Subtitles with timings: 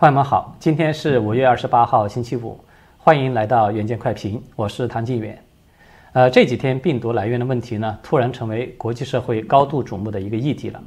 [0.00, 2.58] 朋友们好，今天是五月二十八号，星期五，
[2.96, 5.38] 欢迎来到远见快评，我是唐晋远。
[6.14, 10.82] 呃，这几天病毒来源的问题呢，突然成为国际社会高度瞩目的一个议题了。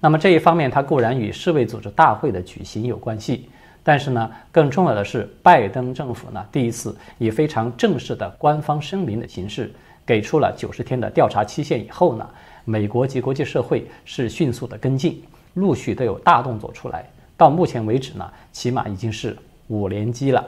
[0.00, 3.50] 那么这一方面，它固然与世卫组织大会的举行有关系，
[3.82, 9.70] 但是呢，更重要的是，拜登政府呢第一次以非常正式的官方声明的形式，
[10.06, 12.26] 给出了九十天的调查期限以后呢，
[12.64, 17.04] 美国及国际社会是迅速的跟进，陆续都有大动作出来。
[17.36, 19.36] 到目前为止呢，起码已经是
[19.68, 20.44] 五连击了。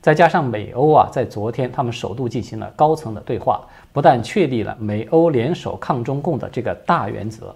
[0.00, 7.54] 再加上美欧啊，在昨天他们首度进行了高层的对话，不但确立了美欧联手抗中共的这个大原则，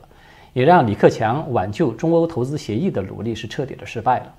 [0.52, 4.34] 也让李克强挽救中欧投资协议的努力是彻底的失败了。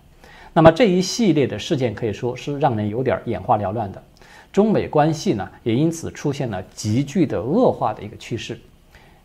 [0.51, 4.03] 那么这一系列的事件可以说是让人有点眼花缭乱的，
[4.51, 8.59] 中美关系呢也因此出现了急剧的恶化的一个趋势。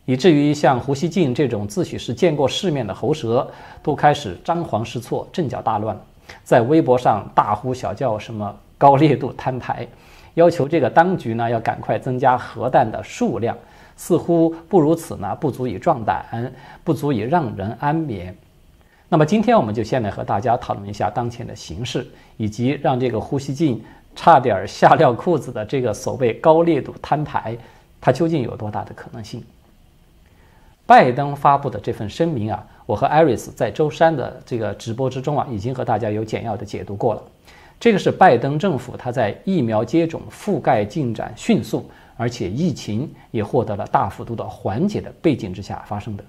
[0.08, 3.46] 以至于像胡锡进这种自诩是见过世面的喉舌，
[3.82, 5.94] 都开始张皇失措、阵脚大乱，
[6.42, 9.86] 在微博上大呼小叫，什么高烈度摊牌，
[10.32, 13.54] 要求这个当局呢要赶快增加核弹的数量，
[13.98, 16.50] 似乎不如此呢不足以壮胆，
[16.82, 18.34] 不足以让人安眠。
[19.10, 22.06] 那么今天我们就先来和大家讨论一下当前的形势，
[22.38, 23.84] 以及让这个胡锡进
[24.16, 27.54] 差点吓尿裤子的这个所谓高烈度摊牌，
[28.00, 29.44] 它究竟有多大的可能性？
[30.88, 37.22] 拜登发布的这份声明啊，我和艾瑞斯在周三的这个直播之中啊，已经和大家有简要的解读过了。
[37.78, 46.24] 这个是拜登政府他在疫苗接种覆盖进展迅速，而且疫情也获得了大幅度的缓解的背景之下发生的。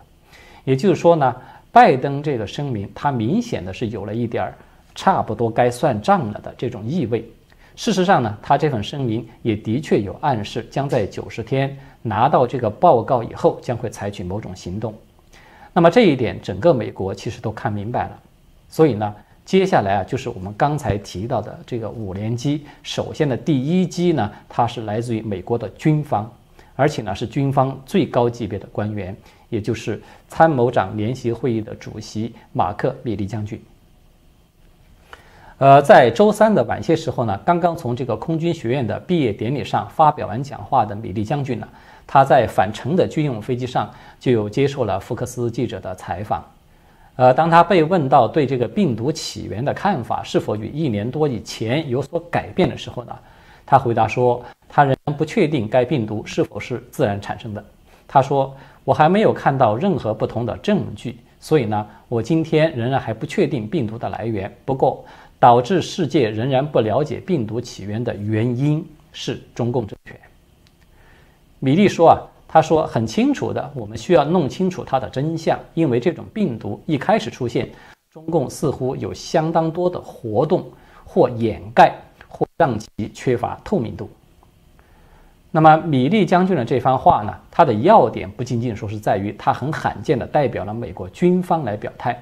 [0.65, 1.33] 也就是说呢，
[1.71, 4.53] 拜登这个声明，它明显的是有了一点儿
[4.93, 7.23] 差不多该算账了的这种意味。
[7.77, 14.93] 事实上呢，他这份声明也的确有暗示，将在九十天拿到这个报告以后，将会采取某种行动。
[15.73, 18.19] 那么这一点，整个美国其实都看明白了。
[18.69, 22.65] 所以呢，接下来啊，就是我们刚才提到的这个五连击。
[22.83, 26.31] 首先的第一击呢，它是来自于美国的军方，
[26.75, 29.15] 而且呢是军方最高级别的官员，
[29.49, 33.61] 也就是参谋长联席会议的主席马克·米利将军。
[35.59, 41.67] 呃，在周三的晚些时候呢，刚刚从这个空军学院的毕业典礼上发表完讲话的米利将军呢，
[42.07, 46.41] 他在返程的军用飞机上就接受了福克斯记者的采访。
[47.17, 53.13] 呃，当他被问到对这个病毒起源的看法是否与一年多以前有所改变的时候呢，
[53.65, 57.61] 他回答说，他仍然不确定该病毒是否是自然产生的。
[58.07, 58.55] 他说，
[58.85, 64.49] 我还没有看到任何不同的证据，所以呢，我今天仍然还不确定病毒的来源。
[64.63, 65.03] 不过，
[65.39, 70.19] 导致世界仍然不了解病毒起源的原因是中共政权。
[71.59, 77.69] 米利说啊，他说很清楚的，我们需要弄清楚它的真相，因为这种病毒一开始出现，
[78.11, 80.69] 中共似乎有相当多的活动
[81.05, 81.95] 或掩盖，
[82.27, 84.09] 或让其缺乏透明度。
[85.51, 92.21] 那么米利将军的这番话呢，它的要点不仅仅说是在于他很罕见的代表了美国军方来表态。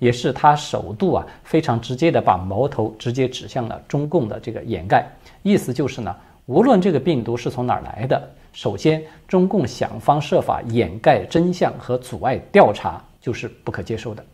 [0.00, 5.06] 也是他首度啊非常直接的把矛头直接指向了中共的这个掩盖，
[5.44, 6.12] 意思就是呢，
[6.46, 14.24] 无论这个病毒是从哪儿来的，首先中共想方设法掩盖真相和阻碍调查就是不可接受的。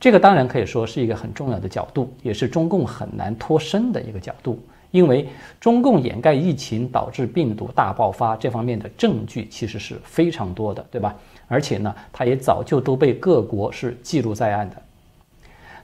[0.00, 5.28] 这个当然可以说是一个很重要的角度，也是中共很难脱身的一个角度，因为
[5.58, 11.14] 中共掩盖疫情导致病毒大爆发这方面的证据其实是非常多的，对吧？
[11.48, 14.76] 而且呢，它也早就都被各国是记录在案的。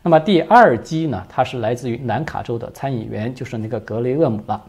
[0.02, 4.60] 那么第二击呢，它是来自于南卡州的参议员，就是那个格雷厄姆了。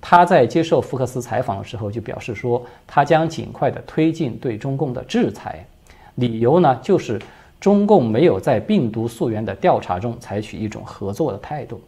[0.00, 5.66] 他在接受福克斯采访的时候就表示说，他将尽快的推进对中共的制裁，
[6.14, 7.20] 理由呢就是
[7.58, 11.80] 中共没有在病毒溯源的调查中采取一种合作的态度。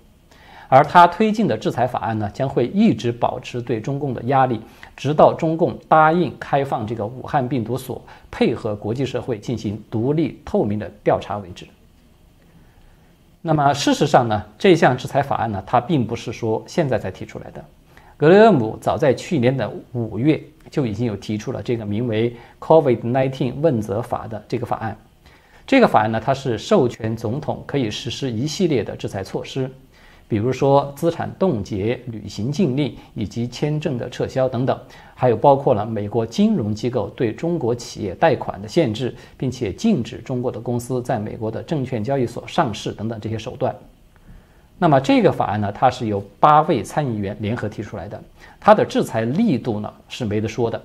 [0.72, 4.60] 而他推进的制裁法案呢，将会一直保持对中共的压力，
[4.97, 8.00] 直到中共答应开放这个武汉病毒所，
[8.31, 11.66] 配合国际社会进行独立透明的调查为止。
[13.43, 17.64] 那么事实上呢，这项制裁法案呢，它并不是说现在才提出来的，
[18.16, 20.40] 格雷厄姆早在去年的五月
[20.70, 24.96] 就已经有提出了这个名为 “COVID-19 问责法”的这个法案。
[25.66, 29.69] 这个法案呢，它是授权总统可以实施一系列的制裁措施。
[30.31, 34.79] 比如说资产冻结、旅行禁令以及签证的撤销等等，
[35.12, 43.75] 还有包括了美国金融机构对中国企业贷款的限制，并且禁止中国的公司在美国的证券交易所上市等等这些手段。
[44.79, 48.23] 那么这个法案呢，它是由八位参议员联合提出来的，
[48.61, 50.81] 它的制裁力度呢是没得说的，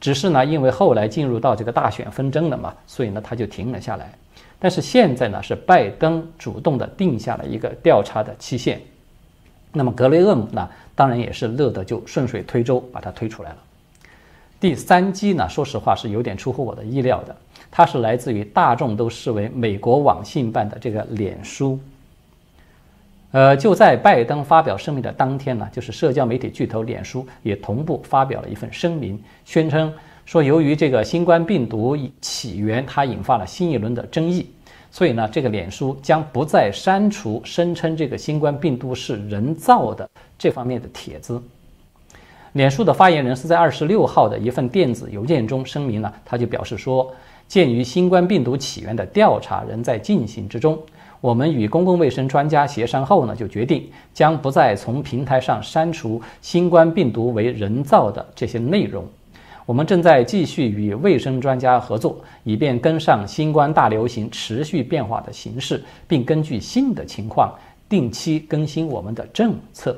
[0.00, 4.10] 只是呢因为后来进入到这个大选纷争了嘛，所以呢它就停了下来。
[4.58, 8.80] 但是现在呢，是拜登主动的定下了一个调查的期限。
[9.72, 13.56] 那么格雷厄姆呢，当然也是乐得就顺水推舟把它推出来了。
[14.58, 17.36] 第三击呢，说实话是有点出乎我的意料的，
[17.70, 21.78] 它是来自于大众都视为美国网信办的这个脸书。
[23.30, 29.92] 呃，就在拜登发表声明的当天呢，就是社交媒体巨头脸书也同步发表了一份声明，宣称
[30.28, 34.46] 说，由于这个新冠病毒起源，它引发了新一轮的争议，
[34.90, 40.06] 所以呢，这个脸书将不再删除声称这个新冠病毒是人造的
[40.38, 41.42] 这方面的帖子。
[42.52, 47.10] 脸书的发言人是在二十六号的一份电子邮件中声明了，他就表示说，
[47.46, 50.78] 鉴于新冠病毒起源的调查仍在进行之中。
[51.22, 59.02] 我们与公共卫生专家协商后呢，就决定将不再从平台上删除新冠病毒为人造的这些内容。
[59.68, 67.54] 我们正在继续与卫生专家合作，以便跟上新冠大流行持续变化的形势，并根据新的情况
[67.86, 69.94] 定期更新我们的政策。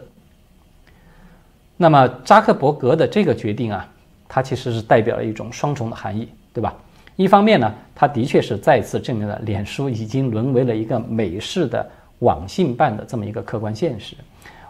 [1.76, 3.88] 那么扎克伯格的这个决定啊，
[4.28, 6.74] 它其实是代表了一种双重的含义，对吧？
[7.14, 11.88] 一方面呢，他的确是再次证明了脸书已经沦为了一个美式的
[12.18, 14.16] 网信办的这么一个客观现实。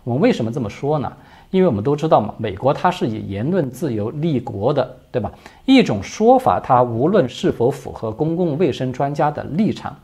[0.04, 1.12] 我们为什么这么说呢？
[1.50, 5.30] 因为我们都知道嘛，美国它是以言论自由立国的，对吧？
[5.64, 9.96] 一种说法，它无论是否符合公共卫生专家的立场，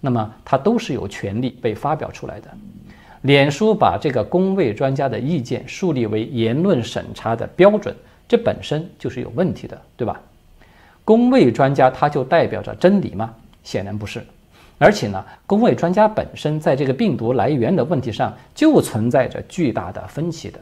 [0.00, 2.48] 那么它都是有权利被发表出来的。
[3.22, 7.94] 脸书把这个公卫专家的意见树立为言论审查的标准，
[8.26, 10.20] 这本身就是有问题的，对吧？
[11.04, 13.34] 公卫专家他就代表着真理吗？
[13.62, 14.24] 显然不是。
[14.78, 20.58] 而且呢，公卫专家本身在这个病毒来源的问题上就存在着巨大的分歧的。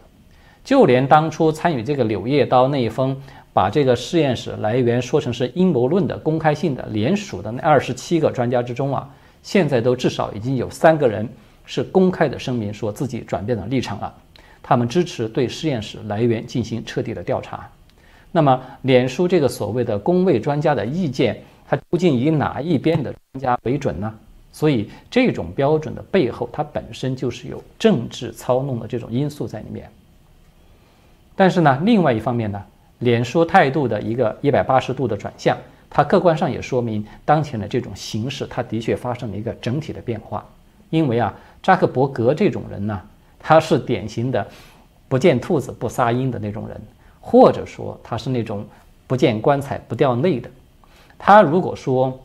[0.65, 3.21] 就连当初参与这个《柳叶刀》那一封
[3.53, 9.09] 把这个实验室来源说成是阴谋论的公开信的联署的那二十七个专家之中啊，
[9.43, 11.29] 现在都至少已经有三个人
[11.67, 14.15] 是公开的声明说自己转变了立场了，
[14.63, 17.69] 他们支持对实验室来源进行彻底的调查。
[18.31, 24.15] 那么，脸书这个所谓的公卫专家的意见，它究竟以哪一边的专家为准呢？
[24.53, 29.91] 所以，这种标准的背后，它本身就是有政治操弄的这种因素在里面。
[31.35, 32.63] 但是呢，另外一方面呢，
[32.99, 35.57] 脸书态度的一个一百八十度的转向，
[35.89, 40.47] 它客观上也说明当前的这种形势，它的确发生了一个整体的变化。
[40.91, 43.01] 因为啊，扎克伯格这种人呢，
[43.39, 44.47] 他是典型的
[45.09, 46.79] 不见兔子不撒鹰的那种人。
[47.19, 48.67] 或者说他是那种
[49.07, 50.51] 不见棺材不掉泪的，
[51.25, 52.21] 他如果说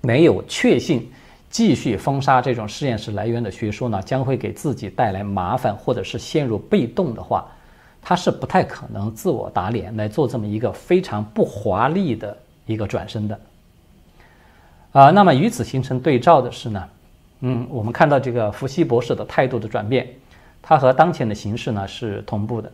[0.00, 1.08] 没有确信
[1.48, 7.46] 继续封杀这种实验室来源的学说呢，将会给自己带来麻烦，或者是陷入被动的话，
[8.02, 12.36] 他是不太可能自我打脸来做这么一个非常不华丽的
[12.66, 13.40] 一个转身的。
[14.90, 16.88] 啊，那么与此形成对照的是呢，
[17.38, 20.08] 嗯，我们看到这个伏羲博士的态度的转变，
[20.60, 22.68] 他和当前的形势呢是同步的。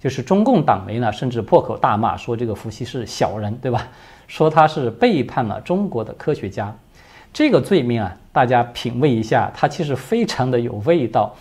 [0.00, 3.88] 就是中共党媒呢，甚至破口大骂说这个伏羲是小人，对吧？
[4.26, 6.74] 说他是背叛了中国的科学家，
[7.32, 11.34] 这个罪名啊，大家品味一下，它其实非常的有味道。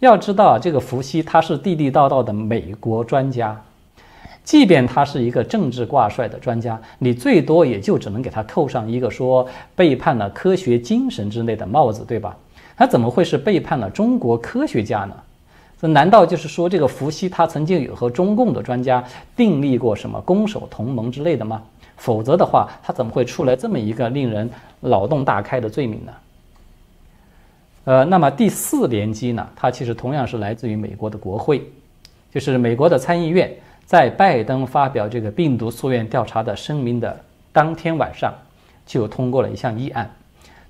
[0.00, 3.58] 要知道，这个伏羲他是地地道道的美国专家，
[4.44, 12.36] 即便他是一个政治挂帅的专家，你最多也就只能给他扣上一个说背叛了科学精神之类的帽子，对吧？
[12.76, 15.14] 他怎么会是背叛了中国科学家呢？
[15.80, 19.04] 这难道就是说，这个伏羲他曾经有和中共的专家
[19.36, 21.62] 订立过什么攻守同盟之类的吗？
[21.96, 26.12] 否则的话，他怎么会出来这么一个令人脑洞大开的罪名呢？
[27.84, 29.46] 呃，那么第四联机呢？
[29.54, 31.62] 它其实同样是来自于美国的国会，
[32.32, 33.50] 就是美国的参议院，
[33.84, 37.16] 在拜登发表这个病毒溯源调查的声明的
[37.52, 38.34] 当天晚上，
[38.84, 40.10] 就通过了一项议案。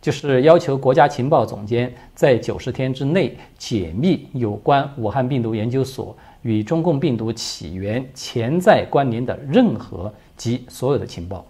[0.07, 11.45] 就是要求国家情报总监在九十天之内解密有关武汉病毒研究所与中共病毒起源潜在关联的任何及所有的情报。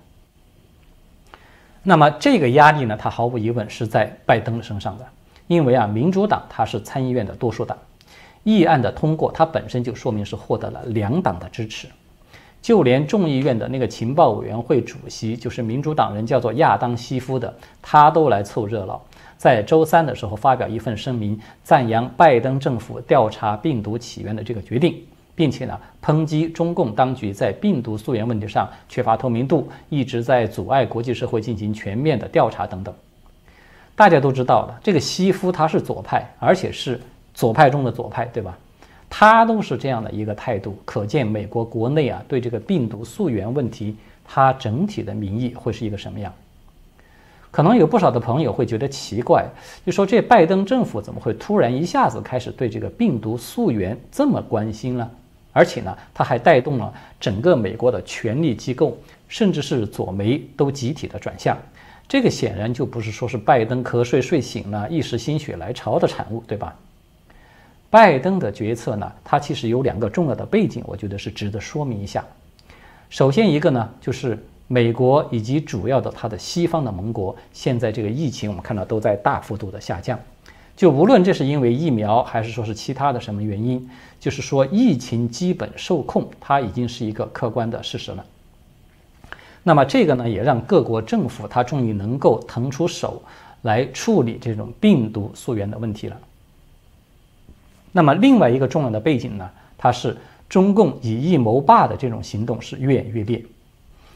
[1.82, 5.06] 那么这个压力呢，它毫无疑问是在拜登身上的，
[5.48, 7.76] 因为啊，民主党它是参议院的多数党，
[8.42, 11.88] 议案的通过，它本身就说明是获得了两党的支持。
[12.62, 19.00] 就连众议院的那个情报委员会主席，就是民主党人，叫做亚当·西夫的，他都来凑热闹，
[19.36, 24.96] 在周三的时候发表一份声明，赞扬拜登政府调查病毒起源的这个决定，
[25.36, 32.92] 并且呢，抨击中共当局在病毒溯源问题上缺乏透明度，一直在阻碍国际社会进行全面的调查等等。
[33.94, 37.00] 大家都知道的，这个西夫他是左派，而且是
[37.32, 38.58] 左派中的左派，对吧？
[39.08, 46.32] 他都是这样的一个态度，可见美国国内啊对这个病毒溯源问题，它整体的民意会是一个什么样？
[47.50, 49.46] 可能有不少的朋友会觉得奇怪，
[49.86, 55.10] 就说这拜登政府怎么会突然一下子开始对这个病毒溯源这么关心呢？
[55.52, 61.56] 而且呢，它还带动了整个美国的权力机构，甚至是左媒都集体的转向。
[62.06, 66.76] 这个显然就不是说是拜登瞌睡睡醒了，一时心血来潮的产物，对吧？
[67.88, 72.24] 拜登的决策呢，它其实有两个重要的背景，我觉得是值得说明一下。
[73.08, 80.18] 首先一个呢，就是美国以及主要的它的西方的盟国，现在这个疫情我们看到都在大幅度的下降。
[80.76, 83.88] 就无论这是因为疫苗，还是说是其他的什么原因，
[84.20, 88.22] 就是说疫情基本受控，它已经是一个客观的事实了。
[89.62, 93.22] 那么这个呢，也让各国政府它终于能够腾出手
[93.62, 96.16] 来处理这种病毒溯源的问题了。
[97.96, 100.14] 那么另外一个重要的背景呢，它是
[100.50, 103.42] 中共以疫谋霸的这种行动是越演越烈，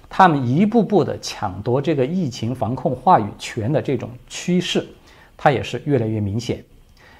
[0.06, 4.86] 他们一步步的抢夺这个疫情防控话语权的这种趋势。
[5.34, 6.62] 它也是越来越明显，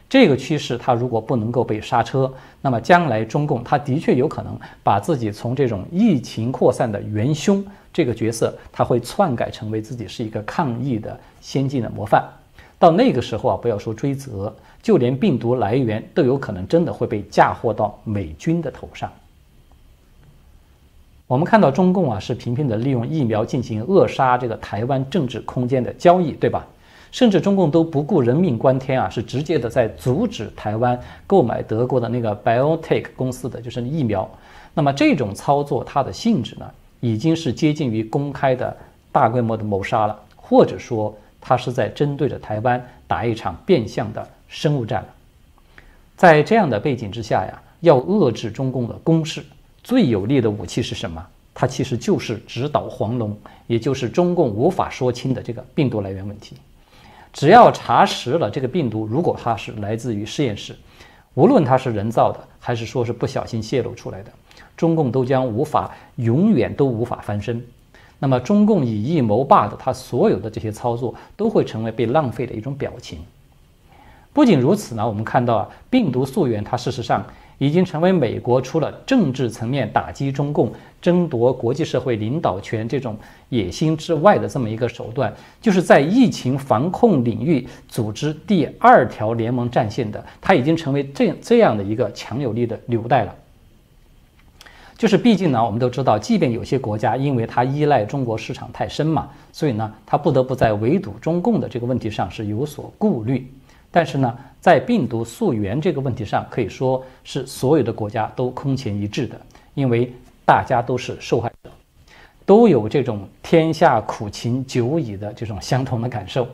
[0.07, 12.23] 这个趋势它如果不能够被刹车，那么将来中共它的确有可能把自己从这种疫情扩散的元凶这个角色，它会篡改成为自己是一个抗疫的先进的模范。
[12.81, 19.13] 到那个时候啊，不要说追责，就连病毒来源都有可能真的会被嫁祸到美军的头上。
[21.27, 26.67] 我们看到中共啊是频频的利用疫苗进行扼杀这个台湾政治空间的交易，对吧？
[27.13, 34.27] 甚至中共都不顾人命关天啊，是直接的在阻止台湾购买德国的那个 BioTech 公司的就是疫苗。
[34.73, 36.71] 那么这种操作它的性质呢，
[37.01, 38.75] 已经是接近于公开的
[39.13, 45.05] 大规模的谋杀了，或者说它是在针对着台湾打一场变相的生物战。
[46.17, 49.43] 在这样的背景之下呀，要遏制中共的攻势，
[49.83, 51.27] 最有力的武器是什么？
[51.55, 56.57] 它其实就是直捣黄龙，也就是中共无法说清的这个病毒来源问题。
[57.33, 60.77] 只要查实了这个病毒，如果它是来自于实验室，
[61.35, 64.31] 无论它是人造的还是说是不小心泄露出来的，
[64.77, 67.65] 中共都将无法永远都无法翻身。
[68.21, 73.19] 那么，中共以夷谋霸的他所有的这些操作，都会成为被浪费的一种表情。
[74.33, 77.27] 不仅如此呢，我们看到啊，病毒溯源它事实上。
[77.61, 83.15] 已经成为美国除了政治层面打击中共、争夺国际社会领导权这种
[83.51, 93.35] 野心之外的这么一个手段，就是在疫情防控领域组织第二条联盟战线的，它已经成为这这样的一个强有力的纽带了。
[95.01, 103.51] 就是毕竟呢，我们都知道，即便有些国家因为它依赖中国市场太深嘛，所以呢，它不得不在围堵中共的这个问题上是有所顾虑。
[103.91, 109.41] 但是呢，在病毒溯源这个问题上，可以说是所有的国家都空前一致的，
[109.73, 110.13] 因为
[110.45, 111.71] 大家都是受害者，
[112.45, 116.47] 都有这种天下苦情久矣的这种相同的感受。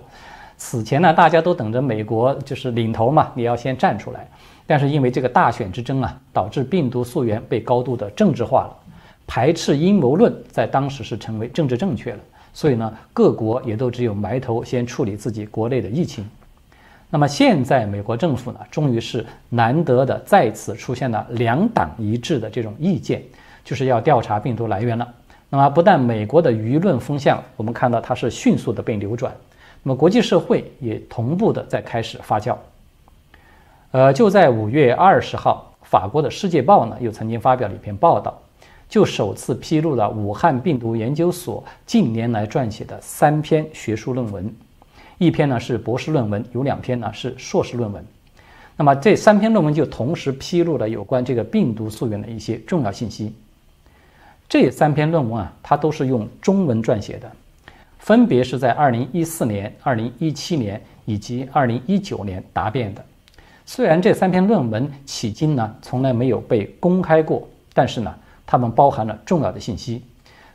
[0.56, 4.28] 此前呢，大家都等着美国就是领头嘛，你要先站出来。
[4.66, 8.76] 但是因为这个大选之争啊，导致病毒溯源被高度的政治化了，
[9.26, 12.18] 排斥阴谋论在当时是成为政治正确了，
[12.52, 16.28] 所以呢，各国也都只有埋头先处理自己国内的疫情。
[17.08, 23.22] 那么现在，美国政府呢，终于是难得的再次出现了两党一致的这种意见，
[23.64, 25.06] 就是要调查病毒来源了。
[25.48, 29.32] 那么不但美国的舆论风向，我们看到它是迅速的被扭转，
[29.84, 32.56] 那么国际社会也同步的在开始发酵。
[33.96, 38.38] 呃，就在五月二十号，法国的《世界报》呢又曾经发表了一篇报道，
[38.90, 44.54] 就首次披露了武汉病毒研究所近年来撰写的三篇学术论文。
[45.16, 48.04] 一篇呢是博士论文，有两篇呢是硕士论文。
[48.76, 53.34] 那么这三篇论文就同时披露了有关这个病毒溯源的一些重要信息。
[54.46, 57.32] 这三篇论文啊，它都是用中文撰写的，
[57.98, 63.02] 分别是在2014年、2017年以及2019年答辩的。
[63.66, 68.14] 虽然这三篇论文迄今呢从来没有被公开过，但是呢，
[68.46, 70.02] 它们包含了重要的信息。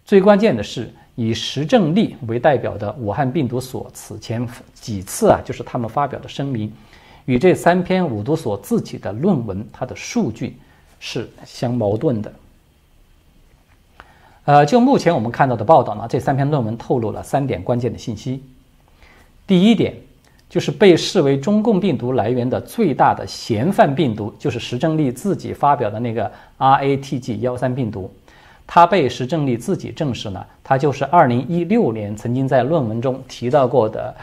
[0.04, 0.92] 最关键的是。
[1.16, 6.72] 以石正丽为代表的武汉病毒所此前几次啊，就是他们发表的声明，
[7.26, 10.58] 与这三篇五毒所自己的论文，它的数据
[11.02, 12.34] 是相矛盾的。
[14.46, 18.42] 呃，就目前我们看到的报道呢，这三篇论文透露了三点关键的信息。
[19.46, 19.94] 第一点，
[20.52, 28.12] 就是被视为中共病毒来源的最大的嫌犯病毒，就是石正丽自己发表的那个 RATG 幺三病毒。
[28.68, 34.14] 他被石正丽自己证实呢，他就是2016年曾经在论文中提到过的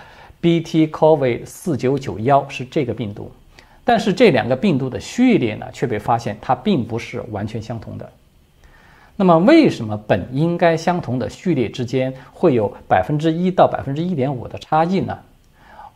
[0.42, 3.32] BT.COVID 四九九幺是这个病毒，
[3.82, 8.06] 但是这两个病毒的序列呢却被发现它并不是完全相同的。
[9.16, 15.18] 那么，为什么本应该相同的序列之间会有百分之一到百分之一点五的差异呢？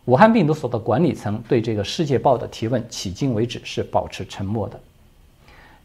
[0.07, 4.79] 武汉病毒所的管理层对这个《世界报》的提问，迄今为止是保持沉默的。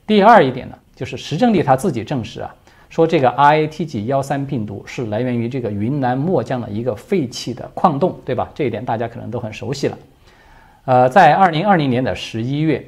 [0.06, 2.54] 第二一点呢，就是石正丽他自己证实啊，
[2.90, 8.50] 说这个 RATG 幺三病毒是来源于这个云南墨江的一个废弃的矿洞，对吧？
[8.56, 9.98] 这一点大家可能都很熟悉了。
[10.86, 12.86] 呃，在二零二零年的十一月。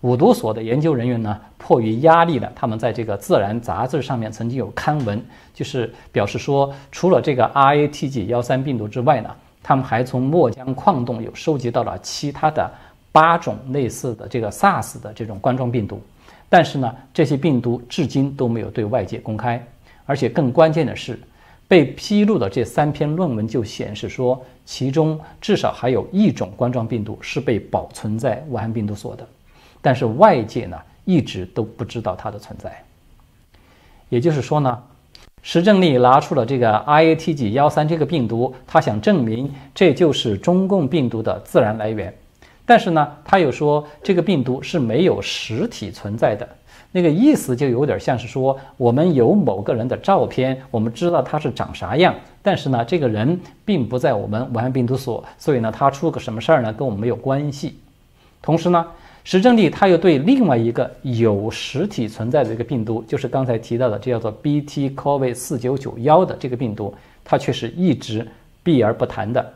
[0.00, 5.18] 五毒所的研究人员呢，迫于压力呢，他们在这个《自然》杂志上面曾经有刊文，
[5.54, 12.70] 就是表示说，除了这个 RATG 幺三病毒之外呢，他们还从墨江矿洞有收集到了其他的
[13.10, 15.98] 八种类似的这个 SARS 的这种冠状病毒，
[16.50, 19.66] 但是呢，这些病毒至今都没有对外界公开，
[20.04, 21.18] 而且更关键的是，
[21.66, 29.26] 被披露的这三篇论文就显示说，其中至少还有一种冠状病毒是被保存在武汉病毒所的。
[29.80, 32.84] 但是外界呢一直都不知道它的存在，
[34.10, 34.82] 也就是说呢，
[35.46, 42.12] 石正丽拿出了这个 RATG 幺三这个病毒，他想证明这就是中共病毒的自然来源。
[42.64, 46.48] 但是呢，他又说这个病毒是没有实体存在的，
[46.90, 57.78] 那个意思就有点像是说我们有某个人的照片，我们知道他是长啥样，但是呢，这个人并不在我们武汉病毒所，所以呢，他出个什么事儿呢，跟我们没有关系。
[58.40, 58.86] 同时呢。
[59.24, 68.26] 石正丽他又对另外一个有实体存在的一个病毒，就是刚才提到的，这叫做 BT.CoV 四九九幺的这个病毒，他却是一直
[68.62, 69.54] 避而不谈的，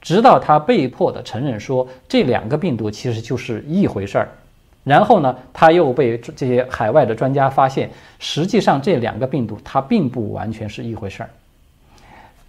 [0.00, 4.28] 直到他被迫的承认说这两个病毒其实就是一回事儿。
[4.82, 11.30] 然后呢，他又被这些海外的专家发现，实际上这两个病毒它并不完全是一回事儿。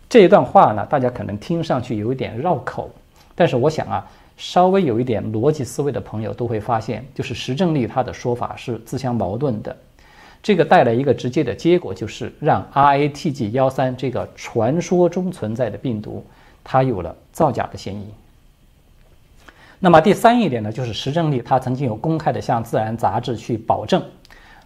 [0.09, 2.89] 这一段话呢，大家可能听上去有一点绕口，
[3.35, 4.03] 但是我想啊。
[4.37, 9.75] 稍微有一点逻辑思维的朋友都会发现，就是石正丽他的说法是自相矛盾的，
[10.43, 16.25] 这个带来一个直接的结果，就是让 RATG 幺三这个传说中存在的病毒，
[16.63, 18.05] 它有了造假的嫌疑。
[19.79, 24.03] 那么第三一点呢，就是石正丽他曾经有公开的向《自然》杂志去保证，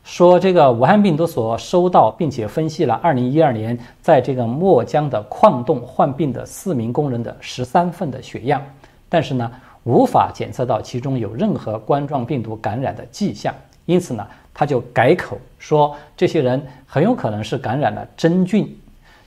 [0.04, 8.62] 说这个武汉病毒所收到并且分析了2012年在这个墨江的矿洞患病的四名工人的十三份的血样。
[9.10, 9.52] 但是呢，
[9.84, 13.54] 无法检测到其中有任何冠状病毒感染的迹象，
[13.86, 18.80] 因此呢，他就改口说，这些人很有可能是感染了真菌，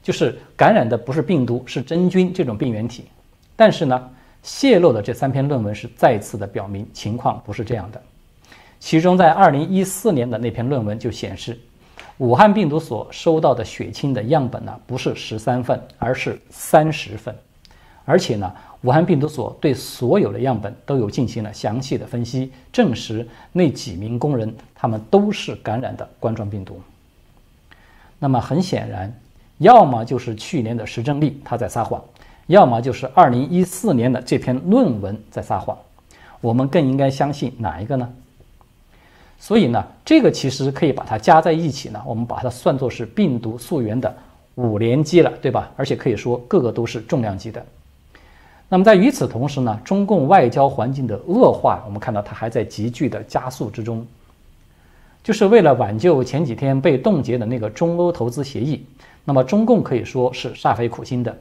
[0.02, 3.06] 就是感染的不是病毒，是真菌这种病原体。
[3.56, 4.10] 但是呢，
[4.42, 8.00] 泄露的这三篇论文是再次的表明情况不是这样的。
[8.78, 11.58] 其中在二零一四年的那篇论文就显示，
[12.18, 17.34] 武汉病毒所收到的血清的样本呢，不是十三份，而是三十份，
[18.04, 18.52] 而且呢。
[18.84, 26.80] 武汉病毒所对所有的样本都有进行了详细的分析，证实那几名工人他们都是感染的冠状病毒。
[28.18, 29.14] 那么很显然，
[29.58, 32.02] 要么就是去年的石正丽他在撒谎，
[32.48, 35.78] 要么就是二零一四年的这篇论文在撒谎。
[36.40, 38.12] 我们更应该相信哪一个呢？
[39.38, 44.12] 所以呢，这个其实可以把它加在一起呢，我们把它算作是病毒溯源的
[44.56, 45.70] 五连击了，对吧？
[45.76, 47.64] 而且可以说个个都是重量级的。
[48.72, 54.06] 那么在与此同时呢，中共外交环境的恶化，我们看到它还在急剧的加速之中。
[55.22, 58.82] 就是为了挽救前几天被冻结的那个中欧投资协议，
[59.26, 61.36] 那么中共可以说是煞费苦心的。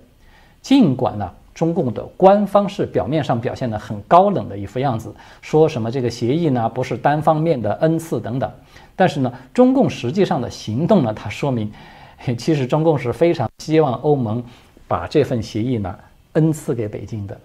[0.61, 5.09] 尽管呢，中共的官方是表面上表现的很高冷的一副样子，
[5.41, 8.51] 说什么这个协议呢不是单方面的恩赐等等，
[8.93, 11.71] 但是呢，中共实际上的行动呢，它说明，
[12.37, 14.43] 其实中共是非常希望欧盟
[14.85, 15.95] 把这份协议呢。
[16.33, 17.39] 恩赐给北京的。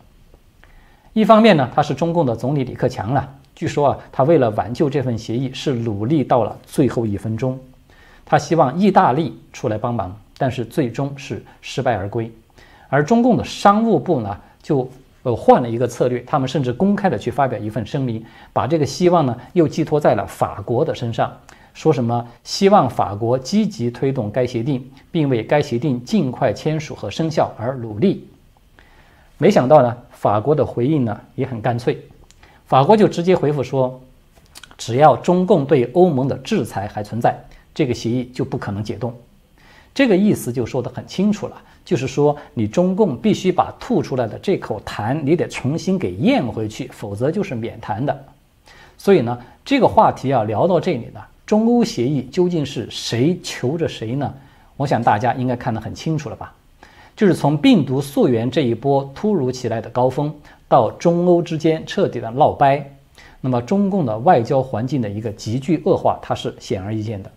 [1.12, 3.28] 一方面呢，他是中共的总理李克强了。
[3.54, 7.58] 据说啊，他为了挽救这份协议，是努力到了最后一分钟。
[8.26, 12.30] 他希望意大利出来帮忙，但是最终是失败而归。
[12.88, 14.86] 而中共的商务部呢，就
[15.22, 18.22] 呃换了一个策略，他们甚至公开的去发表一份声明，
[18.52, 21.34] 把这个希望呢又寄托在了法国的身上，
[21.72, 28.28] 说什么希望法国积极推动该协定，并为该协定尽快签署和生效而努力。
[29.38, 31.98] 没想到呢，法国的回应呢也很干脆，
[32.66, 34.00] 法国就直接回复说，
[34.78, 37.38] 只要中共对欧盟的制裁还存在，
[37.74, 39.14] 这个协议就不可能解冻。
[39.94, 48.24] 这个意思就说得很清楚了，就是说你中共必须把吐出来的这口痰，你得重新给咽回去，否则就是免谈的。
[48.98, 54.34] 所以呢，这个话题啊聊到这里呢，中欧协议究竟是谁求着谁呢？
[54.76, 56.54] 我想大家应该看得很清楚了吧。
[57.16, 60.32] 就是从病毒溯源这一波突如其来的高峰，
[60.68, 62.88] 到中欧之间彻底的闹掰，
[63.40, 67.30] 那么中共的外交环境的一个急剧恶化，它是显而易见的。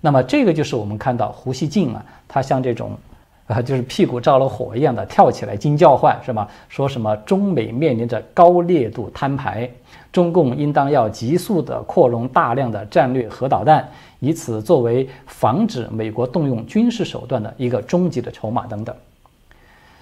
[0.00, 2.98] 那么这个就是我们看到胡锡进啊，他像这种。
[3.46, 6.48] 啊，就是屁股着了火一样的跳起来惊叫唤，是吗？
[6.68, 9.70] 说什么中美面临着高烈度摊牌，
[10.10, 18.94] 中共应当要急速的扩容大量的战略核导弹，以此作为防止美国动用军事手段的一个终极的筹码等等。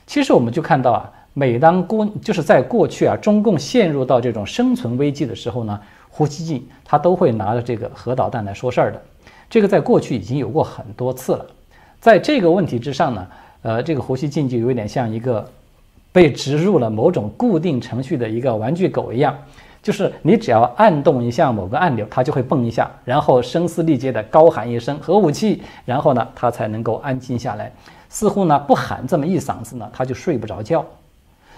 [0.07, 5.79] 其实我们就看到啊，每当过就是在过去啊，中共陷入到这种生存危机的时候呢，
[6.09, 9.03] 胡锡进他都会拿着这个核导弹来说事儿的。
[9.51, 11.47] 这个在过去已经有过很多次了。
[12.05, 13.27] 在这个问题之上呢，
[13.63, 15.51] 呃，这个胡锡进就有点像一个
[16.13, 19.35] 被植入了某种固定程序的一个玩具狗一样，
[19.83, 27.73] 就是你只要按动一下某个按钮，它就会蹦一下，然后声嘶力竭地高喊一声“核武器”，然后呢，它才能够安静下来。
[28.11, 30.85] 似乎呢，不喊这么一嗓子呢，他就睡不着觉。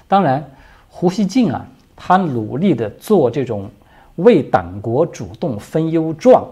[0.07, 0.49] 当然，
[0.89, 3.69] 胡锡进啊，他努力地做这种
[4.15, 6.47] 为党国主动分忧状，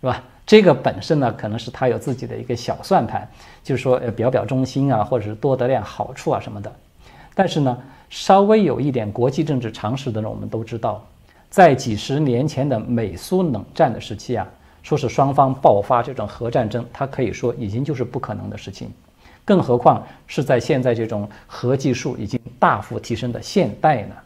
[0.00, 0.22] 是吧？
[0.50, 3.24] 这个本身呢，可能是他有自己的一个小算盘，
[3.62, 6.72] 就是说，呃，表表忠心啊，或者是多得点好处啊什么的。
[7.36, 11.06] 但是呢，稍微有一点国际政治常识的人，我们都知道，
[11.50, 14.44] 在几十年前的美苏冷战的时期啊，
[14.82, 18.90] 说是双方爆发这种核战争，它可以说已经就是不可能的事情。
[19.44, 24.16] 更何况是在现在这种核技术已经大幅提升的现代呢？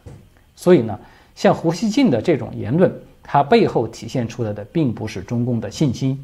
[0.55, 0.99] 所以呢，
[1.35, 2.91] 像胡锡进的这种言论。
[3.27, 6.17] 它背后体现出来的并不是中共的信心，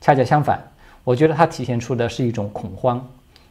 [0.00, 0.62] 恰恰相反，
[1.02, 3.04] 我觉得它体现出的是一种恐慌，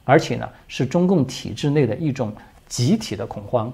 [0.04, 2.32] 而且呢是中共体制内的一种
[2.70, 3.74] 集体的恐慌。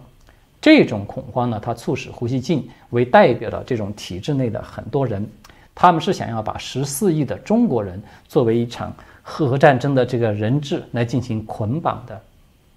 [0.61, 5.27] 这种恐慌呢，它促使胡锡进为代表的这种体制内的很多人，
[5.75, 12.21] 他们是想要把十四亿的中国人作为一场核战争的这个人质来进行捆绑的。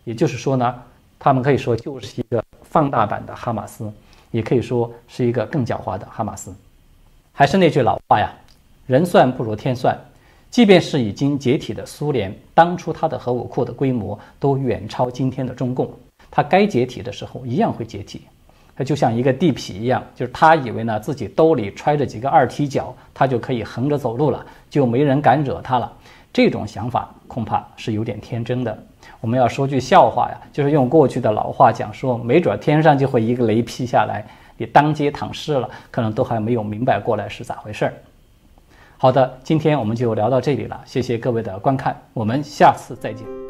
[0.04, 0.74] 也就是说呢，
[1.18, 3.92] 他们可以说就是一个放大版的哈马斯。
[4.34, 6.52] 也可以说是一个更狡猾的哈马斯。
[7.32, 8.28] 还是那句老话呀，
[8.84, 9.96] 人算不如天算。
[10.50, 15.88] 即便是已经解体的苏联，当初它的核武库的规模都远超今天的中共，
[16.32, 18.22] 它该解体的时候一样会解体。
[18.74, 25.92] 它就像一个地痞一样，就是他以为呢自己兜里揣着几个二踢脚，他就可以横着走路了，就没人敢惹他了。
[26.32, 28.76] 这种想法恐怕是有点天真的。
[29.24, 34.22] 我们要说句笑话呀，就是用过去的老话讲说，没准天上就会一个雷劈下来，
[34.58, 37.94] 你当街躺尸了，可能都还没有明白过来是咋回事儿。
[38.98, 43.43] 好的，今天我们就聊到这里了，谢谢各位的观看，我们下次再见。